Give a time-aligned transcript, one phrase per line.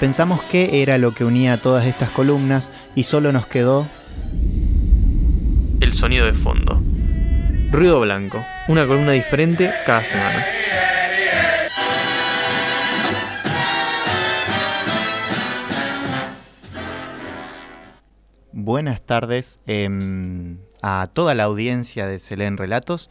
[0.00, 3.88] Pensamos qué era lo que unía todas estas columnas y solo nos quedó
[5.80, 6.82] el sonido de fondo.
[7.70, 10.44] Ruido blanco, una columna diferente cada semana.
[18.52, 23.10] Buenas tardes em, a toda la audiencia de Se leen Relatos.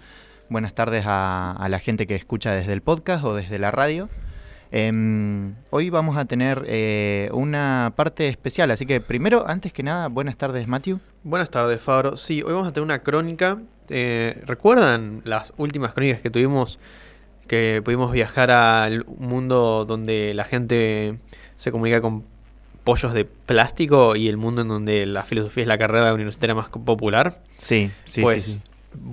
[0.50, 4.10] Buenas tardes a, la gente que escucha desde el podcast o desde la radio.
[4.72, 10.08] Em, hoy vamos a tener eh, una parte especial, así que primero, antes que nada,
[10.08, 11.00] buenas tardes, Matthew.
[11.24, 12.18] Buenas tardes, Fabro.
[12.18, 13.62] Sí, hoy vamos a tener una crónica.
[13.90, 16.80] Eh, ¿Recuerdan las últimas crónicas que tuvimos?
[17.48, 21.20] Que pudimos viajar al mundo donde la gente
[21.56, 22.24] se comunica con
[22.84, 26.70] pollos de plástico y el mundo en donde la filosofía es la carrera universitaria más
[26.70, 27.42] popular.
[27.58, 28.62] Sí, sí, pues, sí,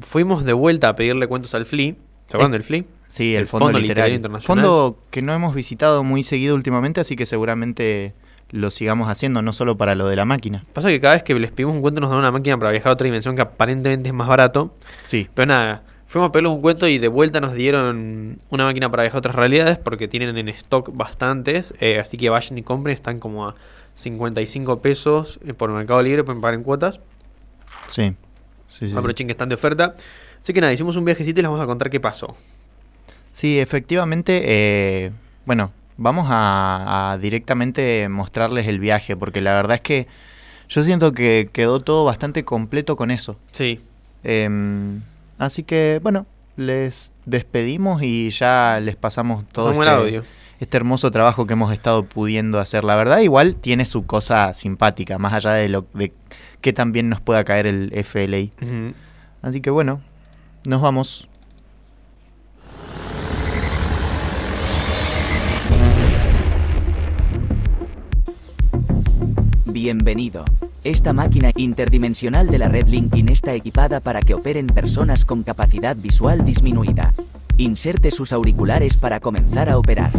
[0.00, 1.96] Fuimos de vuelta a pedirle cuentos al FLI.
[2.28, 2.86] ¿Se acuerdan del FLI?
[3.12, 4.64] Sí, el, Fondo, Literario, Internacional.
[4.64, 8.14] Fondo que no hemos visitado muy seguido últimamente, así que seguramente
[8.48, 10.64] lo sigamos haciendo, no solo para lo de la máquina.
[10.72, 12.88] Pasa que cada vez que les pedimos un cuento nos dan una máquina para viajar
[12.88, 14.74] a otra dimensión que aparentemente es más barato.
[15.04, 15.28] Sí.
[15.34, 19.02] Pero nada, fuimos a pedirle un cuento y de vuelta nos dieron una máquina para
[19.02, 21.74] viajar a otras realidades porque tienen en stock bastantes.
[21.80, 23.56] Eh, así que vayan y compren, están como a
[23.92, 27.00] 55 pesos eh, por Mercado Libre, pueden pagar en cuotas.
[27.90, 28.14] Sí.
[28.70, 28.96] sí, sí.
[28.96, 29.96] Aprovechen que están de oferta.
[30.40, 32.34] Así que nada, hicimos un viajecito y les vamos a contar qué pasó.
[33.32, 35.10] Sí, efectivamente, eh,
[35.46, 40.06] bueno, vamos a, directamente mostrarles el viaje, porque la verdad es que
[40.68, 43.36] yo siento que quedó todo bastante completo con eso.
[43.52, 43.80] Sí.
[44.22, 45.02] Em,
[45.38, 50.22] así que, bueno, les despedimos y ya les pasamos todo este,
[50.60, 52.84] este, hermoso trabajo que hemos estado pudiendo hacer.
[52.84, 56.12] La verdad, igual tiene su cosa simpática, más allá de lo de
[56.60, 58.52] que también nos pueda caer el FLI.
[59.42, 60.00] Así que bueno,
[60.64, 61.28] nos vamos.
[69.72, 70.44] Bienvenido.
[70.84, 75.96] Esta máquina interdimensional de la red Linkin está equipada para que operen personas con capacidad
[75.96, 77.14] visual disminuida.
[77.56, 80.10] Inserte sus auriculares para comenzar a operar.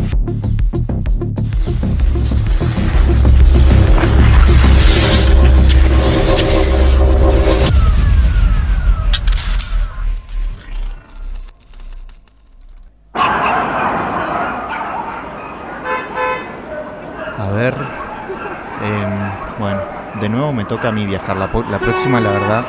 [20.54, 21.36] Me toca a mí viajar.
[21.38, 21.50] La,
[21.80, 22.64] próxima, la verdad,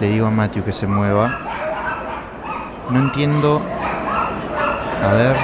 [0.00, 1.38] le digo a Matthew que se mueva.
[2.90, 3.62] No entiendo.
[5.02, 5.36] A ver.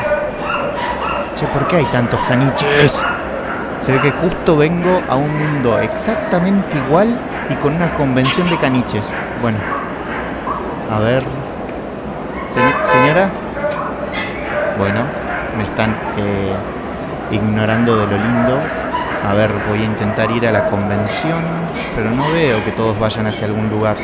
[1.35, 2.93] Che, ¿por qué hay tantos caniches?
[3.81, 7.19] Se ve que justo vengo a un mundo exactamente igual
[7.49, 9.15] y con una convención de caniches.
[9.41, 9.59] Bueno.
[10.91, 11.23] A ver.
[12.49, 13.31] señora.
[14.79, 15.01] Bueno,
[15.57, 16.55] me están eh,
[17.31, 18.61] ignorando de lo lindo.
[19.27, 21.43] A ver, voy a intentar ir a la convención,
[21.97, 23.97] pero no veo que todos vayan hacia algún lugar.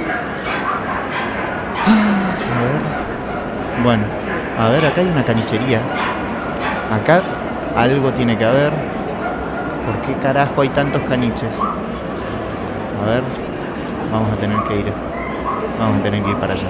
[1.84, 3.84] A ver.
[3.84, 4.02] Bueno,
[4.58, 5.80] a ver, acá hay una canichería.
[6.90, 7.22] Acá
[7.76, 8.72] algo tiene que haber.
[9.86, 11.54] ¿Por qué carajo hay tantos caniches?
[13.00, 13.22] A ver,
[14.10, 14.92] vamos a tener que ir.
[15.78, 16.68] Vamos a tener que ir para allá.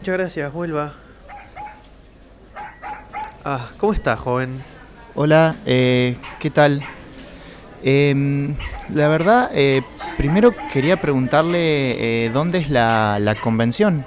[0.00, 0.92] Muchas gracias, vuelva.
[3.44, 4.62] Ah, ¿cómo está, joven?
[5.16, 6.80] Hola, eh, ¿qué tal?
[7.82, 8.54] Em,
[8.94, 9.82] la verdad, eh,
[10.16, 14.04] primero quería preguntarle eh, dónde es la, convención.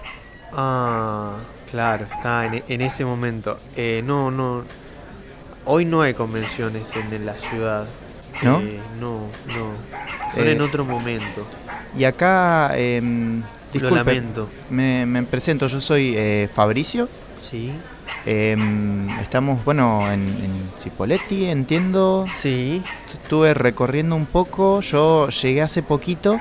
[0.53, 1.35] Ah,
[1.69, 3.59] claro, está en, ese momento.
[4.03, 4.63] no, no.
[5.65, 7.85] Hoy no hay convenciones en, la ciudad.
[8.41, 8.61] ¿No?
[9.01, 9.71] no, no.
[10.33, 11.45] Son en otro momento.
[11.97, 13.01] Y acá, eh,
[13.73, 14.47] Lo lamento.
[14.69, 17.09] Me, me presento, yo soy Fabricio.
[17.41, 17.73] Sí.
[18.25, 22.25] Em, estamos, bueno, en, en Cipoletti, entiendo.
[22.33, 22.81] Sí.
[23.13, 26.39] Estuve recorriendo un poco, yo llegué hace poquito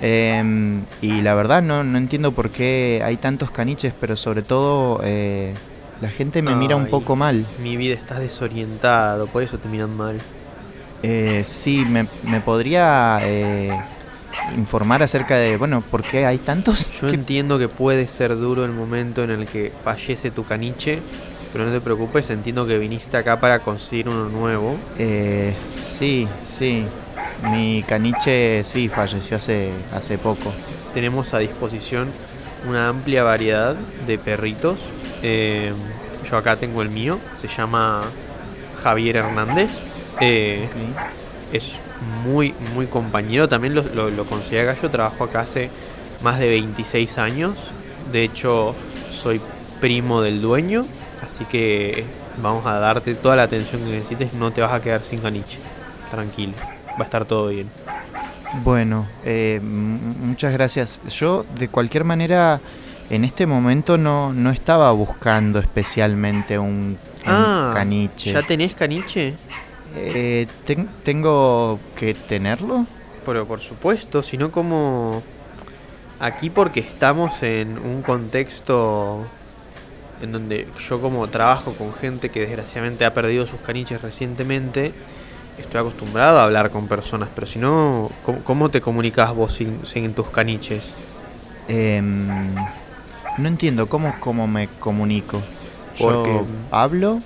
[0.00, 5.00] em, y la verdad no, no, entiendo por qué hay tantos caniches, pero sobre todo
[5.04, 5.54] eh,
[6.00, 7.44] la gente me mira un poco mal.
[7.62, 10.18] Mi vida está desorientado, por eso te miran mal.
[11.02, 13.78] Eh, sí, me, me podría eh,
[14.56, 16.90] informar acerca de, bueno, por qué hay tantos.
[17.00, 21.00] Yo entiendo que puede ser duro el momento en el que fallece tu caniche,
[21.52, 24.76] pero no te preocupes, entiendo que viniste acá para conseguir uno nuevo.
[24.98, 26.84] Eh, sí, sí.
[27.50, 30.52] Mi caniche sí falleció hace, hace poco.
[30.92, 32.08] Tenemos a disposición
[32.68, 33.76] una amplia variedad
[34.06, 34.78] de perritos.
[35.22, 35.72] Eh,
[36.28, 38.02] yo acá tengo el mío, se llama
[38.82, 39.78] Javier Hernández.
[40.20, 40.68] Eh,
[41.52, 41.76] es
[42.24, 43.48] muy, muy compañero.
[43.48, 44.90] También lo, lo, lo considera Gallo.
[44.90, 45.70] Trabajo acá hace
[46.22, 47.54] más de 26 años.
[48.12, 48.74] De hecho,
[49.12, 49.40] soy
[49.80, 50.84] primo del dueño.
[51.24, 52.04] Así que
[52.42, 54.34] vamos a darte toda la atención que necesites.
[54.34, 55.58] No te vas a quedar sin caniche.
[56.10, 56.54] Tranquilo.
[56.92, 57.68] Va a estar todo bien.
[58.64, 61.00] Bueno, eh, muchas gracias.
[61.10, 62.60] Yo, de cualquier manera,
[63.10, 66.96] en este momento no, no estaba buscando especialmente un,
[67.26, 68.32] Ah, caniche.
[68.32, 69.34] ¿Ya tenés caniche?
[69.96, 72.86] Eh, ten- ¿Tengo que tenerlo?
[73.24, 75.22] Pero por supuesto, sino como
[76.20, 79.24] aquí porque estamos en un contexto
[80.22, 84.92] en donde yo como trabajo con gente que desgraciadamente ha perdido sus caniches recientemente,
[85.58, 89.86] estoy acostumbrado a hablar con personas, pero si no, ¿cómo, cómo te comunicas vos sin,
[89.86, 90.82] sin tus caniches?
[91.68, 92.26] Em,
[93.36, 95.40] no entiendo cómo, cómo me comunico.
[95.98, 96.40] Yo Porque-
[96.70, 97.20] hablo,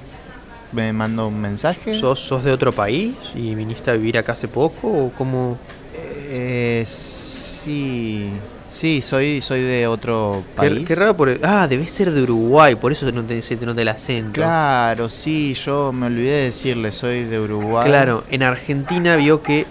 [0.73, 1.95] me mando un mensaje.
[1.95, 5.59] ¿Sos, ¿Sos de otro país y viniste a vivir acá hace poco o cómo?
[5.95, 8.31] Eh, sí,
[8.71, 10.87] sí, soy, soy de otro país.
[10.87, 13.89] qué raro, por ah, debes ser de Uruguay, por eso no te, se te el
[13.89, 14.33] acento.
[14.33, 17.85] Claro, sí, yo me olvidé de decirle, soy de Uruguay.
[17.87, 19.67] Claro, en Argentina vio que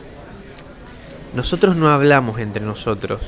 [1.34, 3.22] nosotros no hablamos entre nosotros.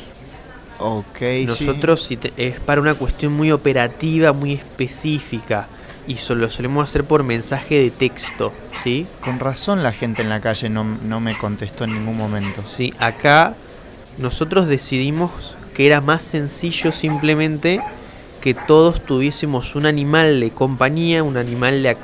[0.79, 1.45] Ok, sí.
[1.45, 5.67] Nosotros si te- es para una cuestión muy operativa, muy específica.
[6.05, 8.51] Y solo solemos hacer por mensaje de texto,
[8.83, 9.07] ¿sí?
[9.23, 12.61] Con razón la gente en la calle no, no me contestó en ningún momento.
[12.65, 13.55] Sí, acá
[14.17, 17.79] nosotros decidimos que era más sencillo simplemente
[18.41, 21.95] que todos tuviésemos un animal de compañía, un animal de...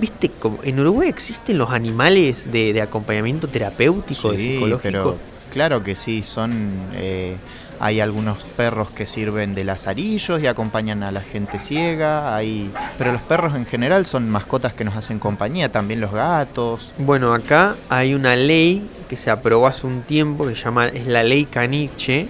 [0.00, 0.28] ¿Viste?
[0.28, 4.82] Como en Uruguay existen los animales de, de acompañamiento terapéutico, de Sí, psicológico.
[4.82, 5.16] pero
[5.52, 6.52] claro que sí, son...
[6.94, 7.36] eh,
[7.80, 12.36] hay algunos perros que sirven de lazarillos y acompañan a la gente ciega.
[12.36, 16.92] Hay, pero los perros en general son mascotas que nos hacen compañía, también los gatos.
[16.98, 21.06] Bueno, acá hay una ley que se aprobó hace un tiempo que se llama es
[21.06, 22.28] la ley Caniche,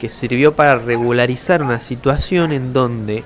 [0.00, 3.22] que sirvió para regularizar una situación en donde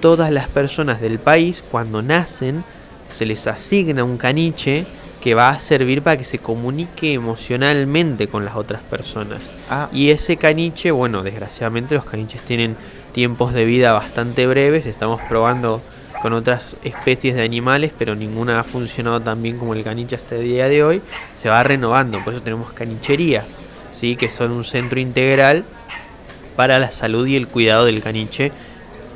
[0.00, 2.64] todas las personas del país cuando nacen
[3.12, 4.84] se les asigna un caniche
[5.26, 9.50] que va a servir para que se comunique emocionalmente con las otras personas.
[9.68, 12.76] Ah, Y ese caniche, bueno, desgraciadamente los caniches tienen
[13.10, 14.86] tiempos de vida bastante breves.
[14.86, 15.82] Estamos probando
[16.22, 20.36] con otras especies de animales, pero ninguna ha funcionado tan bien como el caniche hasta
[20.36, 21.02] el día de hoy.
[21.34, 23.46] Se va renovando, por eso tenemos canicherías,
[23.90, 24.14] ¿sí?
[24.14, 25.64] que son un centro integral
[26.54, 28.52] para la salud y el cuidado del caniche,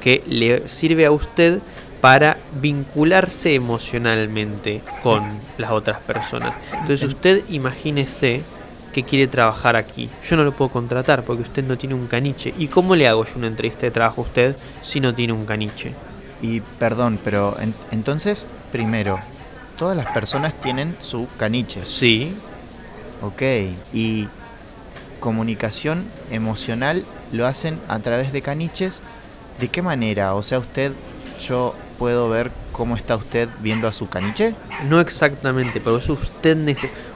[0.00, 1.60] que le sirve a usted
[2.00, 5.22] para vincularse emocionalmente con
[5.58, 6.54] las otras personas.
[6.72, 8.42] Entonces usted imagínese
[8.92, 10.08] que quiere trabajar aquí.
[10.28, 12.52] Yo no lo puedo contratar porque usted no tiene un caniche.
[12.58, 15.44] ¿Y cómo le hago yo una entrevista de trabajo a usted si no tiene un
[15.46, 15.92] caniche?
[16.42, 19.18] y perdón, pero en- entonces, primero,
[19.76, 21.84] todas las personas tienen su caniche.
[21.84, 22.34] Sí,
[23.22, 23.42] Ok,
[23.92, 24.26] y
[25.20, 29.00] comunicación emocional lo hacen a través de caniches.
[29.58, 30.34] ¿De qué manera?
[30.34, 30.92] O sea, usted,
[31.46, 34.54] yo puedo ver cómo está usted viendo a su caniche.
[34.88, 36.56] no exactamente, pero eso usted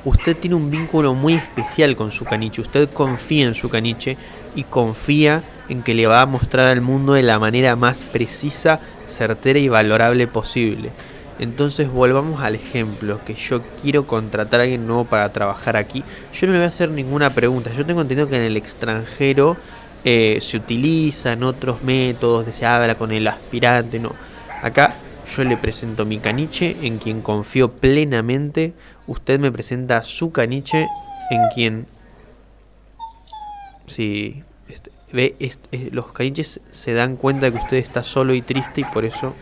[0.04, 2.60] usted tiene un vínculo muy especial con su caniche.
[2.60, 4.18] Usted confía en su caniche
[4.54, 8.78] y confía en que le va a mostrar al mundo de la manera más precisa,
[9.06, 10.90] certera y valorable posible.
[11.38, 16.04] Entonces volvamos al ejemplo, que yo quiero contratar a alguien nuevo para trabajar aquí.
[16.34, 17.70] Yo no le voy a hacer ninguna pregunta.
[17.74, 19.56] Yo tengo entendido que en el extranjero
[20.04, 24.12] eh, se utilizan otros métodos, de se habla con el aspirante, no.
[24.64, 24.94] Acá
[25.36, 28.72] yo le presento mi caniche en quien confío plenamente.
[29.06, 30.88] Usted me presenta su caniche
[31.30, 31.86] en quien...
[33.86, 35.34] Sí, este, ve,
[35.92, 39.34] los caniches se dan cuenta de que usted está solo y triste y por eso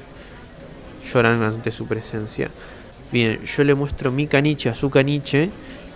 [1.12, 2.50] lloran ante su presencia.
[3.12, 5.50] Bien, yo le muestro mi caniche a su caniche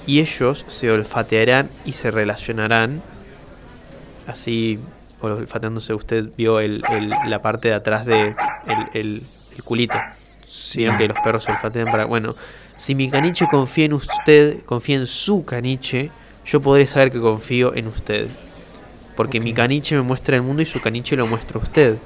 [0.06, 3.02] y ellos se olfatearán y se relacionarán.
[4.28, 4.78] Así,
[5.21, 9.23] olfateándose, usted vio la parte de atrás de el, el-
[9.56, 9.99] el culito.
[10.99, 12.04] Que los perros se olfatean para.
[12.06, 12.35] Bueno,
[12.76, 16.11] si mi caniche confía en usted, confía en su caniche,
[16.44, 18.28] yo podré saber que confío en usted.
[19.16, 21.96] Porque mi caniche me muestra el mundo y su caniche lo muestra a usted.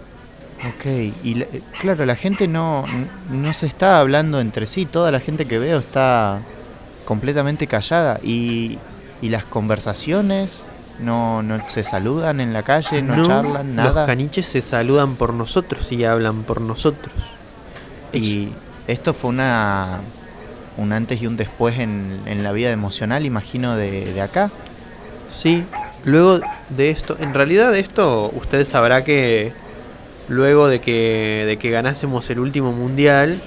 [0.68, 0.86] Ok,
[1.24, 1.46] y la-
[1.80, 2.84] claro, la gente no,
[3.30, 6.40] no se está hablando entre sí, toda la gente que veo está
[7.04, 8.78] completamente callada y,
[9.22, 10.60] y las conversaciones
[11.02, 14.06] no, no se saludan en la calle, no, charlan, Los nada.
[14.06, 17.14] caniches se saludan por nosotros y hablan por nosotros.
[18.12, 18.48] Y
[18.86, 20.00] esto fue una
[20.76, 24.50] un antes y un después en, en la vida emocional, imagino, de, de acá.
[25.32, 25.64] Sí,
[26.04, 26.40] luego
[26.70, 29.52] de esto, en realidad de esto usted sabrá que
[30.28, 33.38] luego de que, de que ganásemos el último mundial,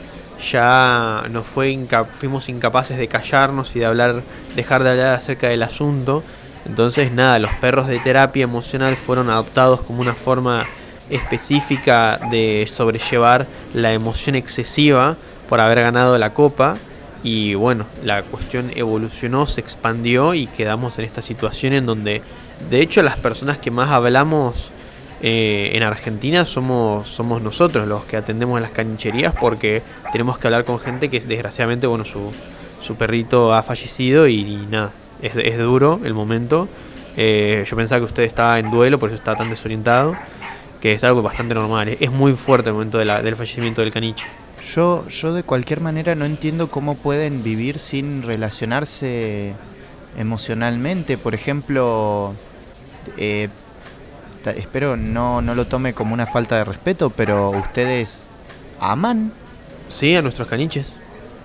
[0.51, 4.21] ya nos fue inca- fuimos incapaces de callarnos y de hablar,
[4.55, 6.23] dejar de hablar acerca del asunto.
[6.65, 10.65] Entonces nada, los perros de terapia emocional fueron adoptados como una forma
[11.09, 15.17] específica de sobrellevar la emoción excesiva
[15.49, 16.77] por haber ganado la copa.
[17.23, 22.21] Y bueno, la cuestión evolucionó, se expandió y quedamos en esta situación en donde,
[22.69, 24.71] de hecho, las personas que más hablamos
[25.21, 30.65] eh, en Argentina somos, somos nosotros los que atendemos las canicherías porque tenemos que hablar
[30.65, 32.29] con gente que desgraciadamente, bueno, su,
[32.81, 34.91] su perrito ha fallecido y, y nada,
[35.21, 36.67] es, es duro el momento.
[37.15, 40.15] Eh, yo pensaba que usted estaba en duelo, por eso estaba tan desorientado,
[40.81, 41.95] que es algo bastante normal.
[41.99, 44.25] Es, muy fuerte el momento de la- del fallecimiento del caniche.
[44.73, 49.53] Yo, yo de cualquier manera no entiendo cómo pueden vivir sin relacionarse
[50.17, 51.17] emocionalmente.
[51.17, 52.33] Por ejemplo,
[53.17, 53.49] eh,
[54.55, 58.23] espero no, no lo tome como una falta de respeto, pero ustedes
[58.79, 59.31] aman
[59.89, 60.87] Sí, a nuestros caniches.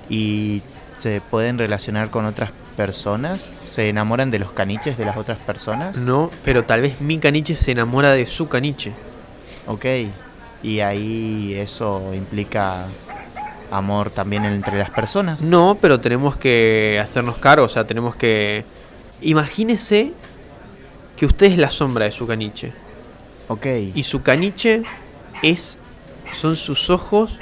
[0.08, 0.62] y
[0.98, 3.46] se pueden relacionar con otras personas.
[3.68, 5.96] ¿Se enamoran de los caniches de las otras personas?
[5.96, 8.92] No, pero tal vez mi caniche se enamora de su caniche.
[9.66, 9.84] Ok.
[10.62, 12.86] Y ahí eso implica
[13.70, 15.40] amor también entre las personas.
[15.40, 18.64] No, pero tenemos que hacernos cargo, o sea, tenemos que...
[19.20, 20.12] Imagínese
[21.16, 22.72] que usted es la sombra de su caniche.
[23.48, 23.66] Ok.
[23.94, 24.82] Y su caniche
[25.42, 25.78] es...
[26.32, 27.38] Son sus ojos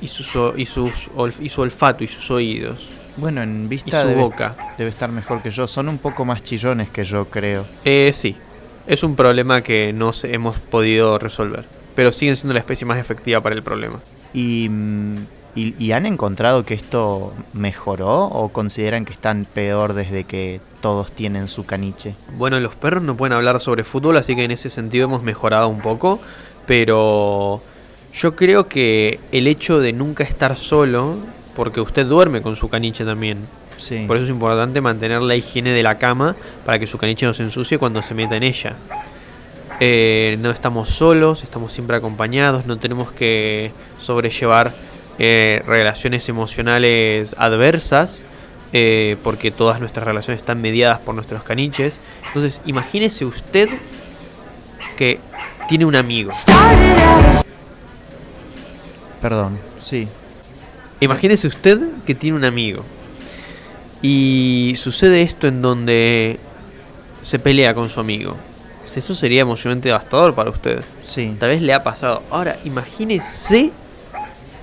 [0.00, 2.88] y, sus, y, sus y su olfato y sus oídos.
[3.16, 4.56] Bueno, en Y vista su debe, boca.
[4.78, 5.66] debe estar mejor que yo.
[5.68, 7.64] Son un poco más chillones que yo, creo.
[7.84, 8.36] Eh, sí,
[8.86, 11.64] es un problema que no hemos podido resolver.
[11.94, 14.00] Pero siguen siendo la especie más efectiva para el problema.
[14.32, 15.16] Y, mm,
[15.54, 21.12] y, y han encontrado que esto mejoró o consideran que están peor desde que todos
[21.12, 22.14] tienen su caniche?
[22.38, 25.68] Bueno, los perros no pueden hablar sobre fútbol, así que en ese sentido hemos mejorado
[25.68, 26.20] un poco.
[26.66, 27.60] Pero
[28.14, 31.16] yo creo que el hecho de nunca estar solo,
[31.54, 33.46] porque usted duerme con su caniche también.
[33.78, 34.04] Sí.
[34.06, 37.34] Por eso es importante mantener la higiene de la cama para que su caniche no
[37.34, 38.74] se ensucie cuando se meta en ella.
[39.80, 44.72] Eh, no estamos solos, estamos siempre acompañados, no tenemos que sobrellevar
[45.18, 48.22] eh, relaciones emocionales adversas,
[48.72, 51.98] eh, porque todas nuestras relaciones están mediadas por nuestros caniches.
[52.28, 53.68] Entonces, imagínese usted
[54.96, 55.18] que
[55.68, 56.30] tiene un amigo.
[59.20, 60.06] Perdón, sí.
[61.04, 62.84] Imagínese usted que tiene un amigo.
[64.02, 66.38] Y sucede esto en donde
[67.22, 68.36] se pelea con su amigo.
[68.84, 70.82] Eso sería emocionalmente devastador para usted.
[71.06, 71.34] Sí.
[71.38, 72.22] Tal vez le ha pasado.
[72.30, 73.70] Ahora, imagínese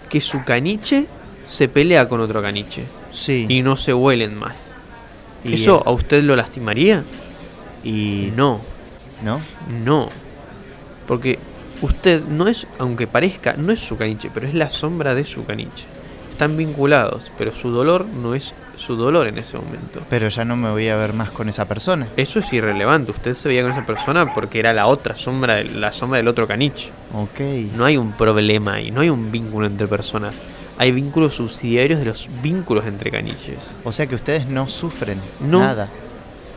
[0.09, 1.07] que su caniche
[1.45, 2.83] se pelea con otro caniche.
[3.13, 3.45] Sí.
[3.49, 4.55] Y no se huelen más.
[5.43, 7.03] Y, ¿Eso a usted lo lastimaría?
[7.83, 8.59] y No,
[9.23, 9.41] ¿no?
[9.83, 10.09] no.
[11.07, 11.39] Porque
[11.81, 15.45] usted no es, aunque parezca, no es su caniche, pero es la sombra de su
[15.45, 15.85] caniche.
[16.39, 19.99] Están vinculados, pero su dolor no es su dolor en ese momento.
[20.09, 22.07] Pero ya no me voy a ver más con esa persona.
[22.15, 23.11] Eso es irrelevante.
[23.11, 26.29] Usted se veía con esa persona porque era la otra sombra, del- la sombra del
[26.29, 26.91] otro caniche.
[27.13, 27.41] Ok.
[27.75, 30.37] No hay un problema ahí, no hay un vínculo entre personas.
[30.77, 33.57] Hay vínculos subsidiarios de los vínculos entre caniches.
[33.83, 35.59] O sea que ustedes no sufren No.
[35.59, 35.89] nada.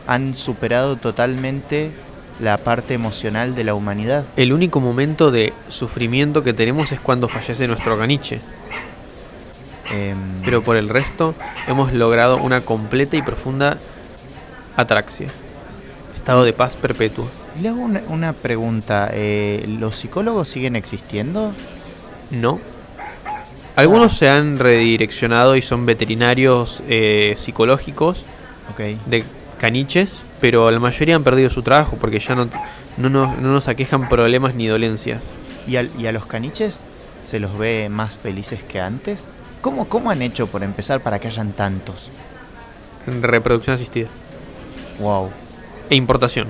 [0.07, 1.91] Han superado totalmente
[2.39, 4.23] la parte emocional de la humanidad.
[4.37, 8.39] El único momento de sufrimiento que tenemos es cuando fallece nuestro caniche.
[9.91, 11.35] Em, Pero por el resto
[11.67, 13.77] hemos logrado una completa y profunda
[14.75, 15.27] atraxia.
[16.15, 17.29] Estado de paz perpetuo.
[17.61, 19.09] le hago una, una pregunta.
[19.11, 21.51] eh, ¿Los psicólogos siguen existiendo?
[22.31, 22.59] No.
[23.75, 24.17] Algunos Ah.
[24.17, 28.23] se han redireccionado y son veterinarios eh, psicológicos
[29.07, 29.23] de
[29.59, 32.47] caniches, pero la mayoría han perdido su trabajo porque ya no,
[32.97, 35.21] no, nos, no nos aquejan problemas ni dolencias.
[35.67, 36.79] ¿Y, al- y a los caniches
[37.25, 39.25] se los ve más felices que antes?
[39.63, 42.09] ¿Cómo, ¿Cómo han hecho por empezar para que hayan tantos?
[43.07, 44.09] Reproducción asistida.
[44.99, 45.29] Wow.
[45.89, 46.49] E importación.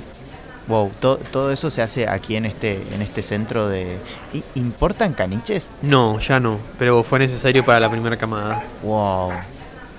[0.68, 0.92] Wow.
[1.00, 3.98] To- todo eso se hace aquí en este, en este centro de...
[4.34, 5.68] ¿I- ¿Importan caniches?
[5.82, 8.64] No, ya no, pero fue necesario para la primera camada.
[8.82, 9.32] Wow.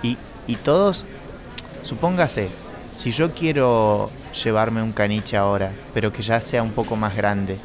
[0.02, 1.04] Y, y todos,
[1.84, 2.48] supóngase,
[2.96, 4.10] si yo quiero
[4.42, 7.58] llevarme un caniche ahora, pero que ya sea un poco más grande,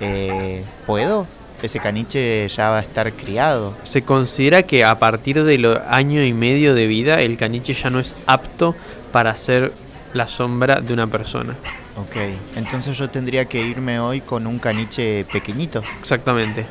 [0.00, 1.26] eh, ¿puedo?
[1.62, 3.74] Ese caniche ya va a estar criado.
[3.84, 8.00] Se considera que a partir del año y medio de vida el caniche ya no
[8.00, 8.74] es apto
[9.12, 9.72] para ser
[10.12, 11.54] la sombra de una persona.
[11.96, 12.16] Ok.
[12.56, 15.82] Entonces yo tendría que irme hoy con un caniche pequeñito.
[16.00, 16.66] Exactamente.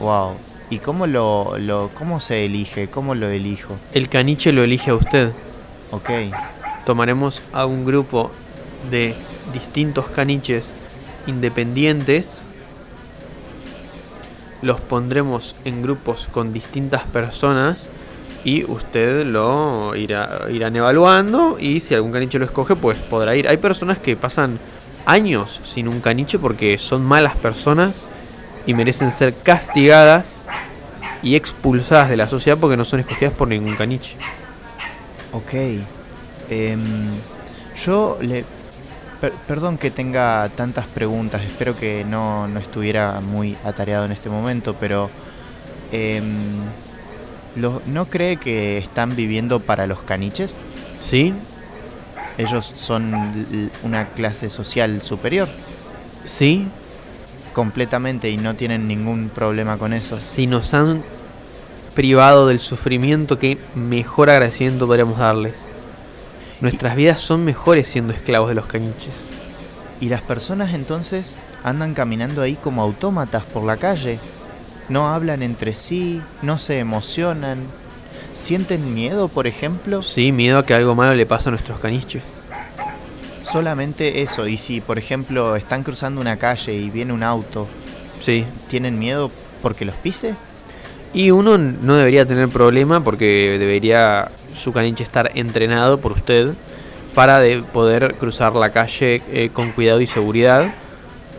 [0.00, 0.34] Wow.
[0.70, 2.88] ¿Y cómo lo, lo cómo se elige?
[2.88, 3.76] ¿Cómo lo elijo?
[3.92, 5.32] El caniche lo elige a usted.
[5.90, 6.10] Ok.
[6.84, 8.30] Tomaremos a un grupo
[8.90, 9.14] de
[9.52, 10.72] distintos caniches
[11.26, 12.40] independientes.
[14.62, 17.88] Los pondremos en grupos con distintas personas
[18.44, 23.48] y usted lo irá, irán evaluando y si algún caniche lo escoge pues podrá ir.
[23.48, 24.58] Hay personas que pasan
[25.06, 28.04] años sin un caniche porque son malas personas
[28.66, 30.36] y merecen ser castigadas
[31.22, 34.16] y expulsadas de la sociedad porque no son escogidas por ningún caniche.
[35.32, 35.54] Ok.
[36.48, 36.82] Em,
[37.78, 38.44] yo le...
[39.20, 44.28] per- perdón que tenga tantas preguntas, espero que no, no estuviera muy atareado en este
[44.30, 45.10] momento, pero...
[47.56, 50.54] lo- ¿No cree que están viviendo para los caniches?
[51.02, 51.34] ¿Sí?
[52.38, 53.12] Ellos son
[53.82, 55.48] una clase social superior,
[56.24, 56.66] ¿Sí?
[57.52, 60.20] completamente, y no tienen ningún problema con eso.
[60.20, 61.02] Si nos han
[61.94, 65.54] privado del sufrimiento, ¿qué mejor agradecimiento podríamos darles?
[66.60, 69.12] Nuestras vidas son mejores siendo esclavos de los caniches.
[70.00, 74.18] Y las personas entonces andan caminando ahí como autómatas por la calle.
[74.88, 77.58] No hablan entre sí, no se emocionan.
[78.32, 80.02] ¿Sienten miedo, por ejemplo?
[80.02, 82.22] Sí, miedo a que algo malo le pase a nuestros caniches.
[83.42, 84.46] Solamente eso.
[84.46, 87.66] Y si, por ejemplo, están cruzando una calle y viene un auto,
[88.20, 88.44] Sí.
[88.68, 89.30] ¿tienen miedo
[89.62, 90.34] porque los pise?
[91.14, 96.52] Y uno no debería tener problema porque debería su caniche estar entrenado por usted
[97.14, 100.72] para de poder cruzar la calle eh, con cuidado y seguridad.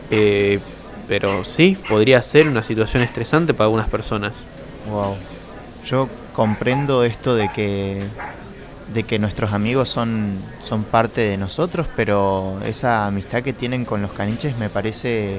[0.10, 0.60] Eh,
[1.08, 4.34] pero sí, podría ser una situación estresante para algunas personas.
[4.90, 5.16] Wow.
[5.86, 8.04] Yo comprendo esto de que
[8.94, 14.02] de que nuestros amigos son son parte de nosotros, pero esa amistad que tienen con
[14.02, 15.38] los caniches me parece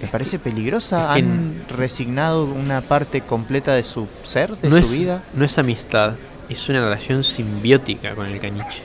[0.00, 1.08] me parece peligrosa.
[1.10, 5.22] es que Han resignado una parte completa de su ser, de no, su es, vida.
[5.34, 6.14] no es amistad,
[6.48, 8.82] es una relación simbiótica con el caniche.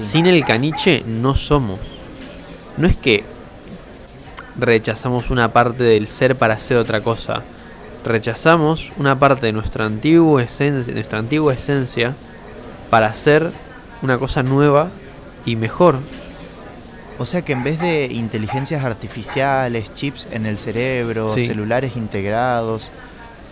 [0.00, 1.78] Sin el caniche no somos.
[2.76, 3.24] No es que
[4.58, 7.42] rechazamos una parte del ser para hacer otra cosa.
[8.04, 12.14] Rechazamos una parte de nuestra antigua esencia, nuestra antigua esencia
[12.88, 13.50] para hacer
[14.02, 14.88] una cosa nueva
[15.44, 15.98] y mejor.
[17.18, 21.44] O sea que en vez de inteligencias artificiales, chips en el cerebro, Sí.
[21.44, 22.88] celulares integrados,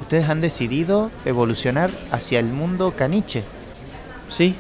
[0.00, 3.42] ustedes han decidido evolucionar hacia el mundo caniche.
[4.28, 4.54] Sí,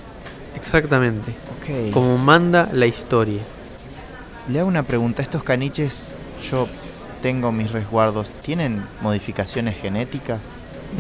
[0.56, 1.34] exactamente.
[1.92, 3.42] Como manda la historia.
[4.48, 5.20] Le hago una pregunta.
[5.22, 6.02] Estos caniches,
[6.50, 6.66] yo
[7.22, 10.38] tengo mis resguardos, ¿tienen modificaciones genéticas?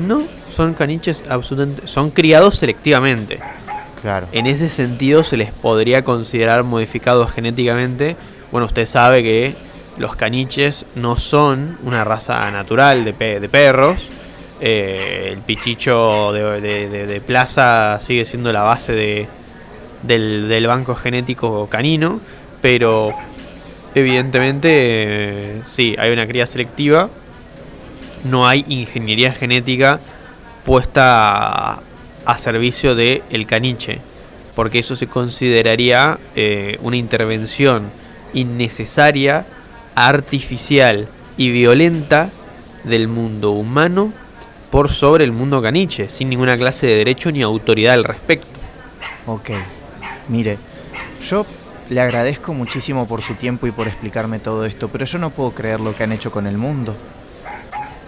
[0.06, 0.20] No,
[0.54, 1.86] son caniches absolutamente.
[1.86, 3.38] Son criados selectivamente.
[4.02, 4.26] Claro.
[4.32, 8.16] En ese sentido se les podría considerar modificados genéticamente.
[8.52, 9.54] Bueno, usted sabe que
[9.96, 14.08] los caniches no son una raza natural de, pe- de perros.
[14.60, 19.28] Eh, el pichicho de, plaza sigue siendo la base de,
[20.02, 22.20] del, banco genético canino.
[22.60, 23.14] Pero
[23.94, 27.08] evidentemente eh, sí, hay una cría selectiva.
[28.24, 30.00] No hay ingeniería genética
[30.64, 31.80] puesta
[32.24, 34.00] a, servicio del el caniche,
[34.54, 37.90] porque eso se consideraría eh, una intervención
[38.34, 39.46] innecesaria,
[39.94, 42.30] artificial y violenta
[42.84, 44.12] del mundo humano
[44.70, 48.46] por sobre el mundo caniche, sin ninguna clase de derecho ni autoridad al respecto.
[49.26, 49.50] Ok.
[50.28, 50.58] Mire,
[51.26, 51.46] yo
[51.88, 55.52] le agradezco muchísimo por su tiempo y por explicarme todo esto, pero yo no puedo
[55.52, 56.94] creer lo que han hecho con el mundo.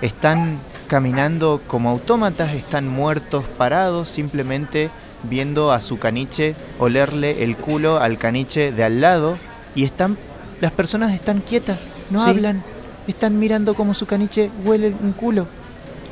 [0.03, 4.91] Están caminando como autómatas, están muertos, parados, simplemente
[5.23, 9.37] viendo a su caniche olerle el culo al caniche de al lado
[9.75, 10.17] y están
[10.63, 11.79] las personas están quietas,
[12.11, 12.31] no Sí.
[12.31, 12.63] hablan,
[13.07, 15.47] están mirando cómo su caniche huele un culo.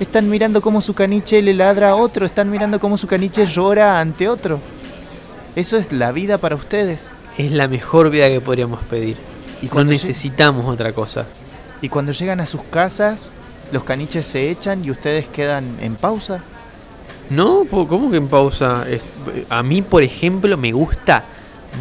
[0.00, 4.00] Están mirando cómo su caniche le ladra a otro, están mirando cómo su caniche llora
[4.00, 4.60] ante otro.
[5.56, 7.08] Eso es la vida para ustedes.
[7.36, 9.16] Es la mejor vida que podríamos pedir.
[9.60, 11.26] Y No cuando, necesitamos otra cosa.
[11.82, 13.30] y cuando llegan a sus casas,
[13.72, 16.42] los caniches se echan y ustedes quedan en pausa.
[17.30, 18.84] No, ¿cómo que en pausa?
[19.50, 21.24] A mí, por ejemplo, me gusta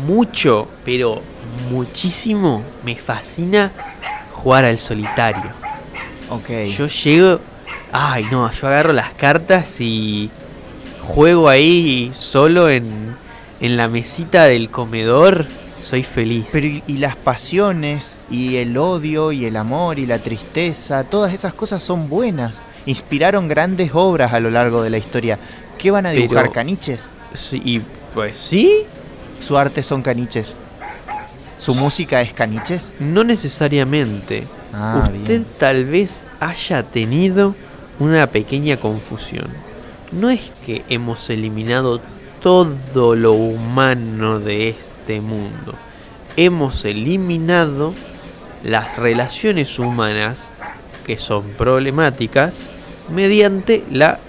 [0.08, 1.22] mucho, pero
[1.72, 3.72] muchísimo, me fascina
[4.34, 5.52] jugar al solitario.
[6.30, 6.50] Ok.
[6.76, 7.40] Yo llego,
[8.00, 10.30] ay no, yo agarro las cartas y
[11.04, 12.86] juego ahí solo en,
[13.60, 15.46] en la mesita del comedor,
[15.82, 16.46] soy feliz.
[16.52, 21.34] Pero y, y las pasiones, y el odio, y el amor, y la tristeza, todas
[21.34, 22.60] esas cosas son buenas.
[22.86, 25.40] Inspiraron grandes obras a lo largo de la historia.
[25.78, 26.44] ¿Qué van a dibujar?
[26.44, 27.08] Pero- ¿Caniches?
[27.34, 27.82] Sí, y
[28.14, 28.84] pues sí,
[29.46, 30.54] Su arte son caniches.
[31.60, 32.92] ¿Su música es caniches?
[33.00, 34.46] no necesariamente.
[34.74, 35.46] Ah, Usted bien.
[35.60, 37.56] tal vez haya tenido
[38.00, 39.48] una pequeña confusión.
[40.12, 42.00] No es que hemos eliminado
[42.42, 45.74] todo lo humano de este mundo.
[46.36, 47.94] Hemos eliminado
[48.64, 50.50] las relaciones humanas
[51.06, 52.68] que son problemáticas
[53.10, 54.20] mediante la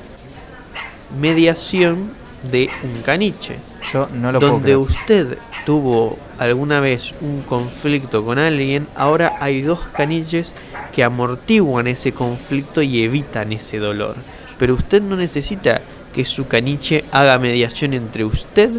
[1.20, 2.10] mediación
[2.50, 3.56] de un caniche.
[3.92, 9.80] Yo no lo donde usted tuvo alguna vez un conflicto con alguien, ahora hay dos
[9.92, 10.52] caniches
[10.94, 14.16] que amortiguan ese conflicto y evitan ese dolor.
[14.58, 15.80] Pero usted no necesita
[16.14, 18.70] que su caniche haga mediación entre usted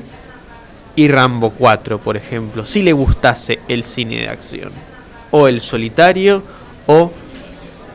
[0.96, 4.72] y Rambo 4, por ejemplo, si le gustase el cine de acción,
[5.32, 6.44] o el solitario,
[6.88, 7.12] o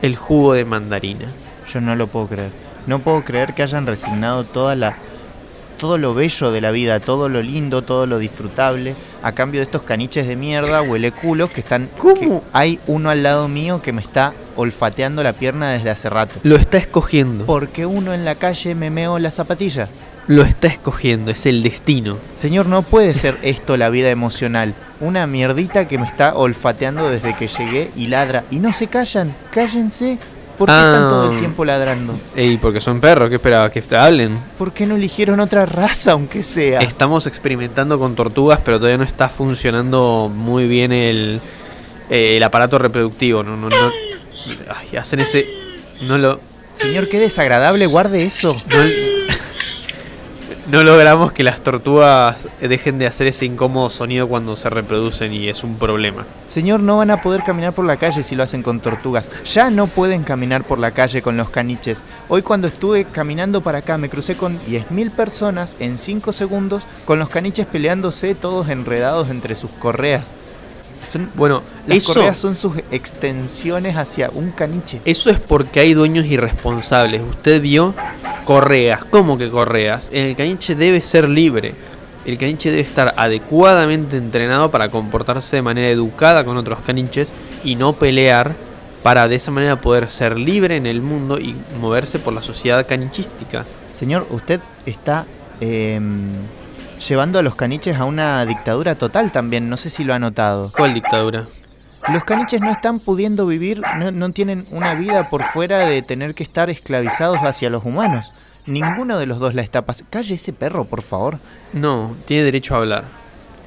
[0.01, 1.27] el jugo de mandarina.
[1.71, 2.51] Yo no lo puedo creer.
[2.87, 4.95] No puedo creer que hayan resignado toda la
[5.75, 9.65] todo lo bello de la vida, todo lo lindo, todo lo disfrutable, a cambio de
[9.65, 11.89] estos caniches de mierda, huele culos que están.
[11.97, 12.41] ¿Cómo?
[12.41, 16.35] que hay uno al lado mío que me está olfateando la pierna desde hace rato.
[16.43, 17.45] Lo está escogiendo.
[17.45, 19.87] Porque uno en la calle me meo la zapatilla.
[20.27, 22.17] Lo está escogiendo, es el destino.
[22.35, 24.73] Señor, no puede ser esto la vida emocional.
[24.99, 28.43] Una mierdita que me está olfateando desde que llegué y ladra.
[28.49, 30.17] Y no se callan, cállense.
[30.57, 31.39] ¿Por qué están todo el Ah.
[31.39, 32.19] tiempo ladrando?
[32.35, 33.69] Ey, porque son perros, ¿qué esperaba?
[33.69, 34.37] ¿Que te hablen?
[34.57, 36.79] ¿Por qué no eligieron otra raza, aunque sea?
[36.81, 41.39] Estamos experimentando con tortugas, pero todavía no está funcionando muy bien el,
[42.09, 43.43] eh, el aparato reproductivo.
[43.43, 43.75] No, no, no.
[44.77, 45.45] Ay, hacen ese.
[46.07, 46.39] No lo.
[46.77, 48.53] Señor, qué desagradable, guarde eso.
[48.53, 48.77] No,
[50.67, 55.47] no logramos que las tortugas dejen de hacer ese incómodo sonido cuando se reproducen y
[55.47, 56.25] es un problema.
[56.47, 59.29] Señor, no van a poder caminar por la calle si lo hacen con tortugas.
[59.45, 61.99] Ya no pueden caminar por la calle con los caniches.
[62.29, 67.19] Hoy cuando estuve caminando para acá me crucé con 10.000 personas en 5 segundos con
[67.19, 70.23] los caniches peleándose todos enredados entre sus correas.
[71.11, 74.99] Son- Bueno, las eso, correas son sus extensiones hacia un caniche.
[75.05, 77.21] eso es porque hay dueños irresponsables.
[77.21, 77.93] Usted vio
[78.45, 79.03] correas.
[79.05, 80.09] ¿Cómo que correas?
[80.11, 81.73] El caniche debe ser libre.
[82.25, 87.29] El caniche debe estar adecuadamente entrenado para comportarse de manera educada con otros caniches
[87.63, 88.53] y no pelear
[89.03, 92.85] para de esa manera poder ser libre en el mundo y moverse por la sociedad
[92.87, 93.63] canichística.
[93.97, 95.25] Señor, usted está
[95.61, 96.29] em,
[96.99, 99.69] llevando a los caniches a una dictadura total también.
[99.69, 100.71] No sé si lo ha notado.
[100.75, 101.45] ¿Cuál dictadura?
[102.11, 106.35] Los caniches no están pudiendo vivir, no, no tienen una vida por fuera de tener
[106.35, 108.31] que estar esclavizados hacia los humanos.
[108.67, 110.09] Ninguno de los dos la está pasando.
[110.11, 111.39] Calle ese perro, por favor.
[111.73, 113.05] No, tiene derecho a hablar.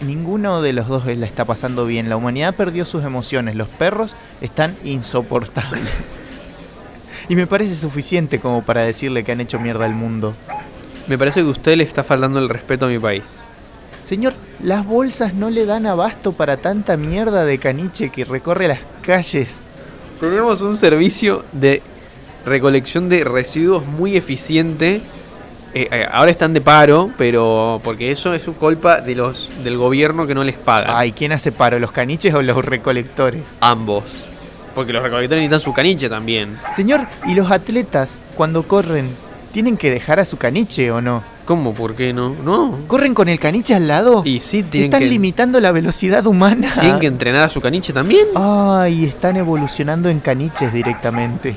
[0.01, 2.09] Ninguno de los dos la está pasando bien.
[2.09, 3.57] La humanidad perdió sus emociones.
[3.57, 5.83] Los perros están insoportables.
[7.31, 10.35] Y me parece suficiente como para decirle que han hecho mierda al mundo.
[11.09, 13.25] Me parece que usted le está faltando el respeto a mi país.
[14.05, 18.81] Señor, las bolsas no le dan abasto para tanta mierda de caniche que recorre las
[19.03, 19.49] calles.
[20.21, 21.83] Tenemos un servicio de
[22.45, 25.01] recolección de residuos muy eficiente.
[25.75, 29.77] Eh, eh, ahora están de paro, pero porque eso es su culpa de los del
[29.77, 30.99] gobierno que no les paga.
[30.99, 31.79] Ay, ¿quién hace paro?
[31.79, 33.43] ¿Los caniches o los recolectores?
[33.61, 34.05] Ambos.
[34.75, 36.59] Porque los recolectores necesitan su caniche también.
[36.75, 39.28] Señor, ¿y los atletas cuando corren
[39.59, 41.21] tienen que dejar a su caniche o no?
[41.45, 41.75] ¿Cómo?
[41.75, 42.33] ¿Por qué no?
[42.45, 42.79] No.
[42.87, 44.23] ¿Corren con el caniche al lado?
[44.25, 46.77] Y sí, tienen Están que, limitando la velocidad humana.
[46.79, 48.25] tienen que entrenar a su caniche también.
[48.37, 51.57] Ay, están evolucionando en caniches directamente.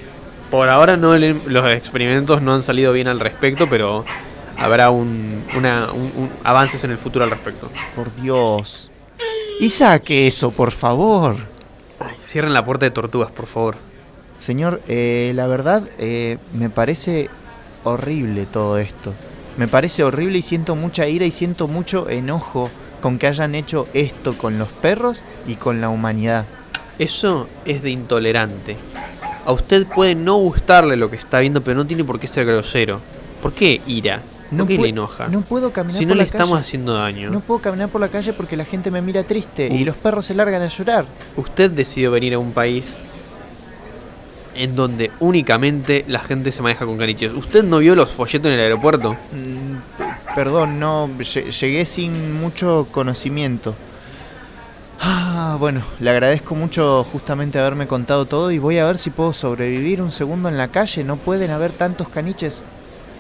[0.50, 4.04] Por ahora no los experimentos no han salido bien al respecto, pero
[4.58, 7.70] habrá un, una- un- un- avances en el futuro al respecto.
[7.96, 8.90] Por Dios.
[9.60, 11.36] Y saque eso, por favor.
[12.00, 13.76] Ay, cierren la puerta de tortugas, por favor.
[14.40, 17.30] Señor, eh, la verdad eh, me parece
[17.84, 19.14] horrible todo esto.
[19.58, 22.70] Me parece horrible y siento mucha ira y siento mucho enojo
[23.02, 26.46] con que hayan hecho esto con los perros y con la humanidad.
[27.00, 28.78] Eso es de intolerante.
[29.46, 32.46] A usted puede no gustarle lo que está viendo, pero no tiene por qué ser
[32.46, 33.00] grosero.
[33.42, 34.22] ¿Por qué ira?
[34.56, 35.28] ¿Por qué pue- le enoja?
[35.30, 36.62] No puedo caminar si no por le la estamos calle.
[36.62, 37.32] haciendo daño.
[37.32, 40.26] No puedo caminar por la calle porque la gente me mira triste y los perros
[40.28, 41.06] se largan a llorar.
[41.38, 42.94] Usted decidió venir a un país
[44.56, 47.34] en donde únicamente la gente se maneja con caniches.
[47.34, 49.14] ¿Usted no vio los folletos en el aeropuerto?
[49.14, 53.76] Mm, perdón, no, lle- llegué sin mucho conocimiento.
[55.04, 59.34] Ah, bueno, le agradezco mucho justamente haberme contado todo y voy a ver si puedo
[59.34, 61.04] sobrevivir un segundo en la calle.
[61.04, 62.62] No pueden haber tantos caniches.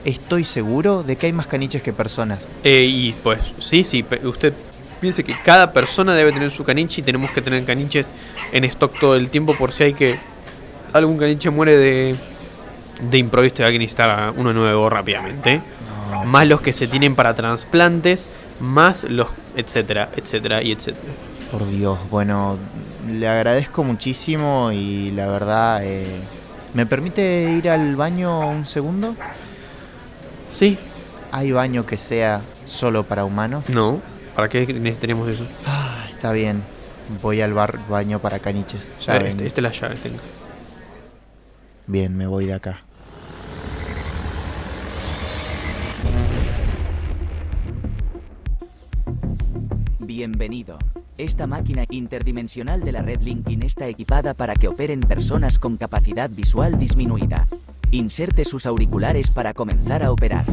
[0.06, 2.40] Estoy seguro de que hay más caniches que personas.
[2.64, 4.54] Eh, y pues sí, sí, usted
[5.00, 8.08] piense que cada persona debe tener su caniche y tenemos que tener caniches
[8.52, 10.20] en stock todo el tiempo por si hay que
[10.94, 12.16] algún caniche muere de
[13.02, 15.62] de improviso y hay que necesitar uno nuevo rápidamente.
[16.26, 21.14] Más los que se tienen para trasplantes, más los etcétera, etcétera y etcétera.
[21.52, 22.58] Por Dios, bueno,
[23.10, 26.06] le agradezco muchísimo y la verdad, eh,
[26.74, 29.16] ¿me permite ir al baño un segundo?
[30.54, 30.78] Sí,
[31.34, 33.64] ¿Hay baño que sea solo para humanos?
[33.70, 34.02] no,
[34.36, 35.46] ¿para qué necesitaríamos eso?
[35.66, 36.62] Ah, está bien.
[37.22, 38.82] Voy al bar baño para caniches.
[39.06, 40.20] Ya Eh, este, esta es la llave, tenga.
[41.88, 42.80] Bien, me voy de acá.
[50.00, 50.78] Bienvenido.
[51.18, 56.30] Esta máquina interdimensional de la red Linkin está equipada para que operen personas con capacidad
[56.30, 57.48] visual disminuida.
[57.92, 60.46] Inserte sus auriculares para comenzar a operar.